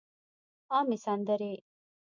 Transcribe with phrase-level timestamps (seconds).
[0.73, 1.53] عامې سندرې